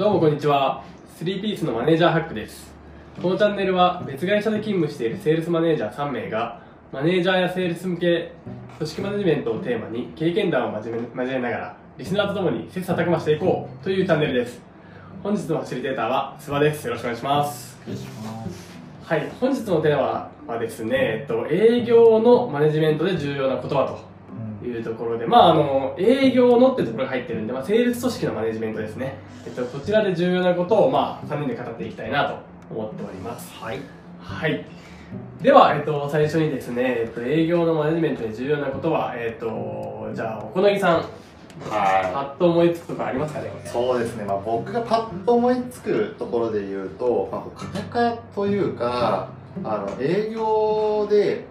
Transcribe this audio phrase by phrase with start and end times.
[0.00, 0.82] どうもこんにちは。
[1.18, 2.72] 3ピースのマネージャーハックです。
[3.20, 8.32] このチャンネルは別会社で勤務しているセールスマネージャー3名がマネージャーやセールス向け
[8.78, 14.62] 組織マネジメントをテーマに経験談を交えながらリスナーとともに切磋琢磨していこうというチャンネルです。
[15.22, 16.86] 本日のファシリテーターは諏訪です。
[16.86, 17.78] よろしくお願いします。
[19.04, 24.09] はい、本日のテーマはですね、えっと、営業のマネジメントで重要なことはと
[24.62, 32.38] いうところで、まあ、あの営業のっていうところが入ってるんで、まあ、セールス組織のマネジメントですね、えっと、こちらで重要なことを、まあ、3人で語っていきたいなと
[32.74, 33.52] 思っております。
[33.54, 33.80] はい。
[34.20, 34.64] はい、
[35.40, 41.04] では、えっと、最初にですね、えっと、営業のマネジメントで重要なことは、えっと、じゃあ、おこのぎさん、
[41.68, 49.30] パはッと思いつくとかありますかね、そうですね、まあ、僕がパッと思いつくところで言うと、まあ、カタカというか
[49.64, 51.46] あの営業で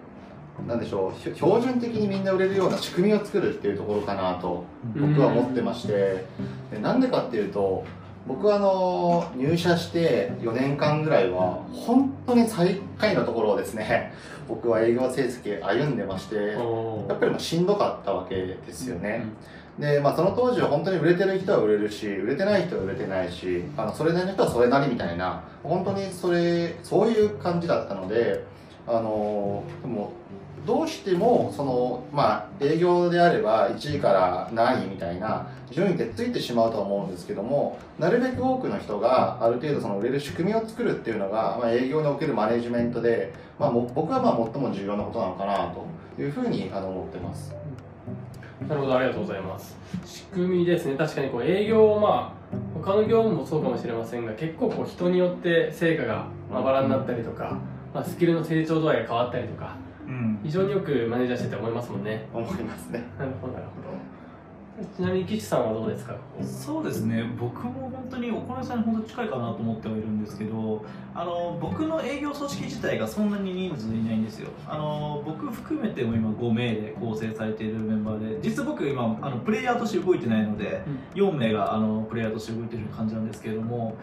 [0.66, 4.64] なんでしょうひ標準的にみんな売れるような仕組みを作るっていうところかなと
[4.94, 6.24] 僕は思ってまして。
[6.70, 7.84] でなんでかっていうと
[8.26, 14.12] 僕はあの入社して4年間ぐらいは本当に最下位のところをですね
[14.48, 19.24] 僕は営業成績歩んでましておやっぱりまあしんどかったわけですよね。
[19.78, 28.44] で、まあ、その当時は本当に売れてる人は売れるし売れてない人は売れてないしあのそれなりの人はそれなりみたいな本当にそれそういう感じだったので
[28.86, 30.12] あのでも
[30.66, 45.72] どうしてもその、まあ、営業であれば1位から何位みたいな順位でついてしまうとは思うんですけどもなるべく多くの人がある程度その売れる仕組みを作るっていうのが、まあ、営業におけるマネジメントで、まあ、僕はまあ最も重要なことなのかな
[46.16, 47.54] というふうにあの思ってます。
[48.68, 49.76] なるほど、ありがとうございます。
[50.04, 57.58] 仕組みですね、確かにこう営業、まあ、他の業務もそうかもしれませんが、結構こう人によって成果がまばらになったりとか、
[57.94, 59.76] まあ、スキルの成長度合いが変わったりとか、
[60.42, 62.28] 非常によくマネージャーしてて思いますもんね。
[62.32, 63.04] 思いますね。
[63.18, 63.88] なるほど、なるほど。
[64.96, 66.16] ちなみに岸さんはどうですか？
[66.42, 67.24] そうですね。
[67.38, 74.48] 僕も本当にお好みさんに本当近いかなと思ってはいるんですけど、あの僕の営業組織自体がそんなに人数いないんですよ。
[74.66, 80.82] あの僕含めても今5名で構成されているメンバーで、実は僕今あのプレイヤーとして動いてないので、
[81.14, 83.96] 4名があのプレイヤーとして動いてる感じなんですけれども、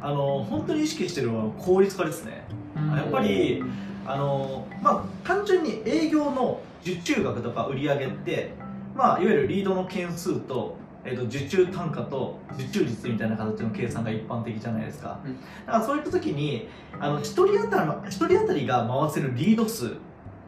[0.00, 2.46] あの本当に意識してるのは効率化ですね。
[2.76, 3.62] やっぱり
[4.06, 8.52] あの、まあ、単純に営業の受注額とか売り上げって、
[8.94, 15.36] まあ、いわゆるリードの件数と,、えー、と受注単価と受注率みたいな形の計算が一般的じゃないですか、うん。
[15.66, 16.68] だからそういった時に
[17.00, 19.96] あの1人当たり1人当たりが回せるリード数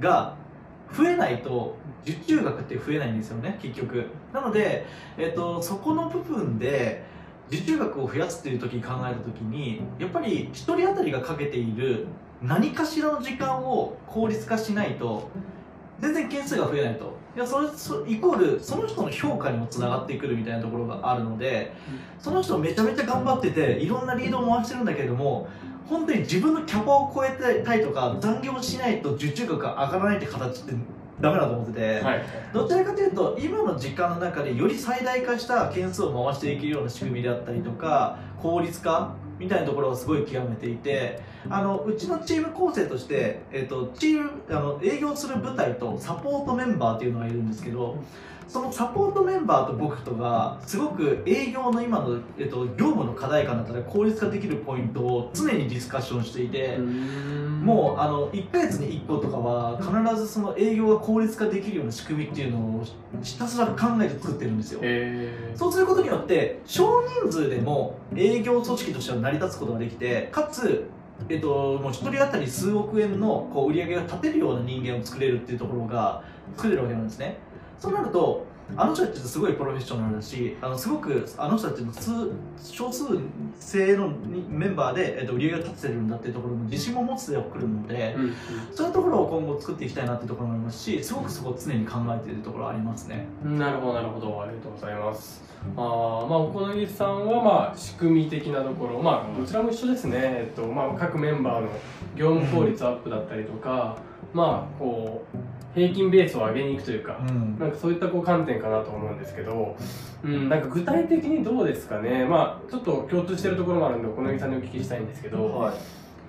[0.01, 0.37] が
[0.97, 4.07] 増えないと受注額って増えないんですよね結局。
[4.33, 4.87] なので、
[5.19, 7.05] えー、とそこの部分で
[7.49, 12.07] 受注額を増やすっていう時に考えた時にやっぱり1人当たりがかけている
[12.43, 15.29] 何かしらの時間を効率化しないと
[16.01, 21.71] 全然件数が増えないといやそれそイコールその人の評価にもつながってくるみたいなところがあるので
[22.19, 25.47] その人めちゃめちゃ頑張ってていろんなリードを回してるんだけれども
[25.87, 30.73] 本当に自分のキャパを超えてたいとか残業しないと受注額が上がらないって形って
[31.21, 32.25] ダメだと思ってて、はい。
[32.53, 47.97] どちらかというと今の時間の中でより最大化した件数を回していけるような仕組みであったりとか効率化みたいなところがすごい極めていてあのうちのチーム構成として、えっとチームあの営業する部隊とサポートメンバーっていうのがいるんですけど
[48.49, 56.79] そのサポートメンバーと僕とがすごく営業の今の、えっと業務の課題感だったら効率化できるポイントを常にディスカッションしていて。
[57.67, 62.85] もうあの1ヶ月に1個とかは必ずその営業が効率化できるような仕組みっていうのを
[63.25, 64.81] ひたすら考えて作ってるんですよ。
[64.85, 70.89] えそうすることによって少人数でも営業組織としては成り立つことができてかつ
[71.29, 76.23] えっと、もう1人当たり数億円のこう売り上げが立てるような人間を作れるっていうところが
[76.57, 77.39] 作れるわけなんですね
[77.79, 83.05] そうなるとあの人たちってすごいプロフェッショナルだしあのすごくあの人たちの数少数
[83.61, 84.13] 制の
[84.49, 88.35] メンバーで、えっと、売り上げが立ててるんだっていうところの自信も持つではくるので、うん
[88.75, 93.27] そういうところを今後作っていきたいなっていうところもありますしすごくそこを常に考えているところはありますね。
[93.45, 95.45] うんなるほど、なるほど、ありがとうございます。
[95.77, 101.69] あーまあ、お好みさんは、まあ、仕組み的なところ、まあ、どちらも一緒ですね、えっとまあ、各メンバーの
[102.15, 103.97] 業務効率アップだったりとか、
[104.37, 105.39] まあ、こう
[105.75, 107.59] 平均ベースを上げに行くというか、ん。
[107.59, 109.75] なんかそういったこう観点かなと思うんですけど、
[110.23, 115.75] うん、なんか具体的にどうですかね、まあ、ちょっと共通しているところもあるんで、お好みさんにお聞きしたいんですけど、はい。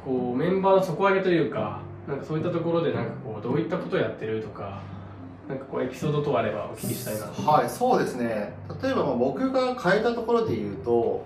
[0.06, 4.82] こうメンバーの底上げというか、なんかそういったところで、なんかこうどういったことをやってるとか、
[5.50, 7.42] なんかこうエピソード等あればお聞きしたいなと。
[7.50, 8.54] はい、そうですね。
[8.82, 11.26] 例えばまあ僕が変えたところで言うと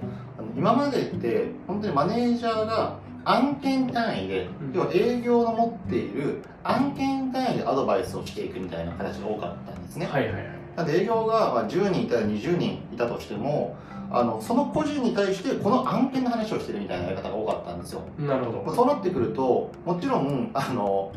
[0.55, 4.73] 今までって本当にマネージャーが案件単位で、うん。
[4.73, 10.45] 要は営業の持っている案件単位でアドバイスをしていくみたいな形が多かったんですね、はいはいはい。
[10.75, 13.75] なんで営業がまあ10人いたら20人いたとしても
[14.09, 18.01] あのその個人に対してこの案件の話をしてるみたいなやり方が多かったんですよ。
[18.19, 18.75] なるほど。
[18.75, 21.11] そうなってくるともちろんあの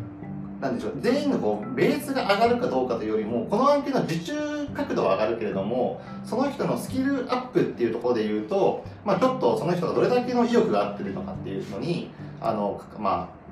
[0.60, 4.32] なんでしょう全員のこうベースが上がるかどうかというよりもこの案件の受注
[4.74, 12.10] 角度は上がるけれどもその人のスキルアップっていうところで言うと、まあ、ちょっとその人がどれだけの意欲が合ってるのかっていうのに
[12.40, 13.44] あのまあ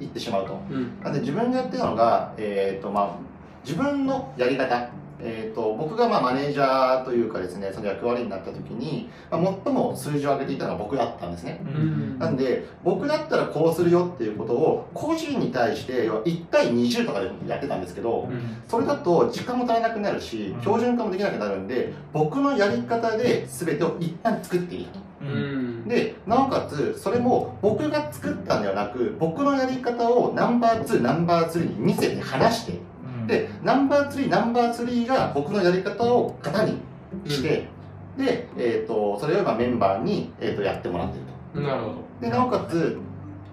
[0.00, 0.58] 言ってしまうと。
[0.70, 3.16] うんなんで自分がやってるのが、えーとまあ、
[3.64, 4.90] 自分のやり方、
[5.22, 11.60] えー、と僕がまあマネージャーというかですねその役割になった時に、まあ、最も数字を上げていたのが僕だったんですね。
[11.64, 12.18] うん。
[12.18, 18.62] なんで僕だったらこうするよっていうことを個人に対して要は1対20とかでやってたんですけどうん。
[18.68, 20.60] それだと時間も足らなくなるしうん。
[20.60, 24.98] 標準化もできなくなるんで僕のやり方で全てを一旦作っていいと。
[25.22, 25.84] ううん。
[25.84, 32.89] んでなおかつそれも僕が作ったんではなく僕のやり方をナンバー2ナンバー3に見せて話して
[33.30, 36.78] でナンバー3ナンバー3が僕のやり方を型に
[37.26, 37.68] して、
[38.16, 41.24] で、えー、とそれを今メンバーに、えー、とやってもらってる
[41.54, 41.60] と。
[41.60, 42.98] なるほどでなおかつ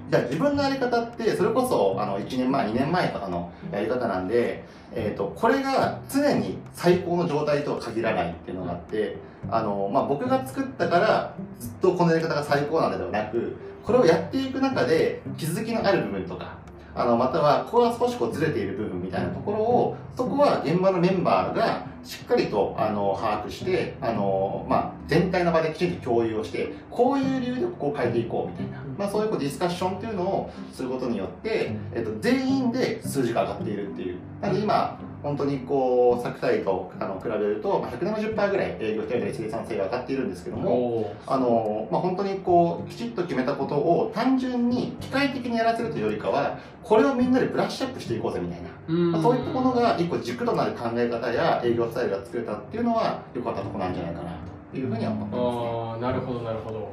[0.10, 4.64] じゃあ自分のやり方ってそれこそあの1年前2年前とかのやり方なんで、
[4.94, 9.18] えー、とこれが常に最高の状態とは限らないっていうのがあって
[9.50, 16.58] あの、まあ、僕が作ったからずっとこのやり方が最高なんではなくこれをやっていく中で気づきのある部分とか
[16.98, 34.18] あのまたはここが少しこうずれている部分みたいなところをそこは現場のメンバーがしっかりとあの把握してあの、まあ、全体の場できちんと共有をしてこういう理由でここを変えていこうみたいな、まあ、そういうこうディスカッションっていうのをすることによって、えっと、全員で数字が上がっているっていう。
[34.42, 49.12] なので今本当にこう昨対とあの比べると、まあ、170%ぐらい営業している生産性が上がっているんですけどもあの、まあ、本当にこうきちっと決めたことを単純に機械的にやらせるというよりかはこれをみんなでブラッシュアップしていこうぜみたいな、うん。
[49.12, 54.32] まあ、そういったものが一個軸となる考え方や営業スタイルが作れたっていうのは良かったところなんじゃないかな
[54.72, 56.08] というふうには思ってますね。
[56.08, 56.90] ああなるほどなるほど。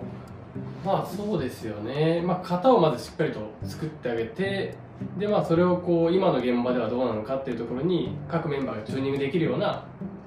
[0.84, 2.20] まあそうですよね。
[2.26, 4.74] まあ型をまずしっかりと作ってあげて
[5.18, 9.84] でまあそれをこう今の現場ではどうなのかっていうところに各メンバーがチューニングできるような、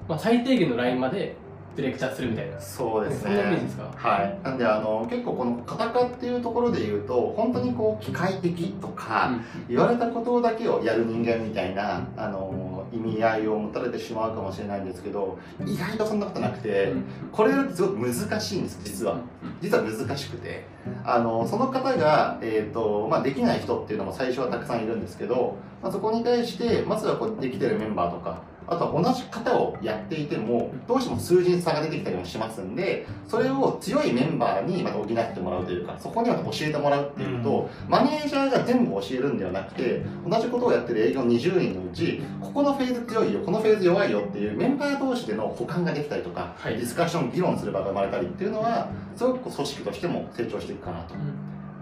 [0.08, 1.36] まあ、最低限のラインまで
[1.76, 2.60] ディレクチャーするみたいな。
[2.60, 3.30] そうですね。
[3.30, 3.92] そんなイメージですか？
[3.96, 9.30] はい、なんであの結構この型化っていうところで言うと本当にこう機械的とか、
[9.68, 17.04] 言われたことだけをやる人間みたいなあの意味合いを持たれてしまうかもしれないんですけど意外とそんなことなくて、うん。
[17.30, 19.20] これすごく難しいんです実は。
[19.60, 20.64] 実は難しくて。
[21.04, 46.76] あのその方が、えーとまあ、できない人っていうのも最初はたくさんいるんですけど、まあ、そこに対してまずはこうできてるメンバーとかあとは同じ型をやっていてもどうしても数字に差が出てきたりもしますんでそれを強いメンバーにまた補ってもらうというかそこにまた教えてもらうっていうと、マネージャーが全部教えるんではなくて同じことをやってる営業20人のうちここのフェーズ強いよこのフェーズ弱いよっていうメンバー同士での補完ができたりとか、はい。
[46.76, 51.14] ディスカッション議論する場が生まれたりっていうのはすごく組織としても成長していくかなと。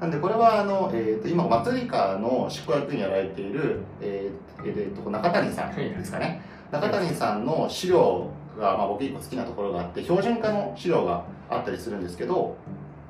[0.00, 6.42] なんでこれはあの、えー、と今マツリカの執行役員やられている、えーえーと中谷さんですかね、
[6.80, 8.28] 中谷さんの資料
[8.58, 12.56] が、まあ、僕一個好きなところがあって標準化の資料があったりするんですけど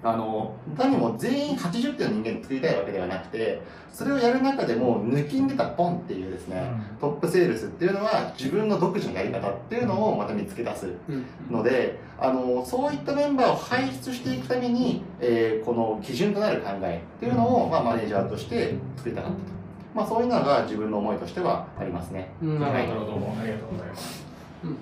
[0.02, 3.60] あの何も全員80点の人間に作りたいわけではなくて
[3.92, 6.70] それをやる中でも抜きんでたポンっていうですね、
[7.00, 11.24] トップセールスっていうのは自分の独自のやり方っていうのをまた見つけ出すうん。
[11.50, 19.42] のであのそういったメンバーを輩出していくために、えーこの基準となる考えっていうのを、まあ、マネージャーとして作りたかったと、
[19.96, 22.28] まあ、そういうのが自分の思いとしてはありますね。
[22.42, 22.60] うん。
[22.60, 24.24] なるほどなるほどありがとうございます、
[24.64, 24.76] うん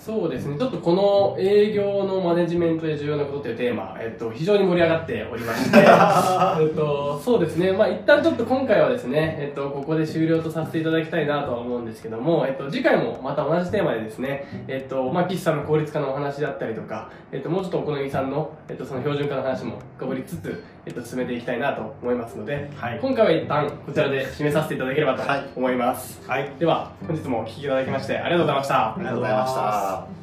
[0.00, 0.56] そうですね。
[0.56, 5.76] ちょっとこの営業のマネジメントで重要なことっていうテーマ、えっと、非常に盛り上がっておりまして。
[5.78, 26.20] えっと、そうですね、まあ、一旦ちょっと今回はですね、えっと、ここで終了とさせていただきたいなとは思うんですけども、えっと、次回もまた同じテーマでですね、えっと、まあ、岸さんの効率化のお話だったりとか、えっと、もうちょっとお好みさんの、えっと、その標準化の話も深掘りつつ、えっと、進めていきたいなと思いますので、はい今回は一旦こちらで締めさせていただければとはい思います。
[26.26, 28.94] はいでは、本日もお聞きいただきましてありがとうございましたあ。
[28.98, 30.19] りがとうございました。